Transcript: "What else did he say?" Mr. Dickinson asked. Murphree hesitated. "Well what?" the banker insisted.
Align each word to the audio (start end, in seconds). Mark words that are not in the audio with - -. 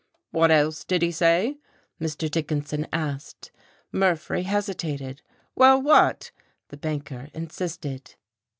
"What 0.31 0.49
else 0.49 0.83
did 0.83 1.03
he 1.03 1.11
say?" 1.11 1.59
Mr. 2.01 2.27
Dickinson 2.27 2.87
asked. 2.91 3.51
Murphree 3.93 4.41
hesitated. 4.45 5.21
"Well 5.55 5.79
what?" 5.79 6.31
the 6.69 6.77
banker 6.77 7.27
insisted. 7.35 8.15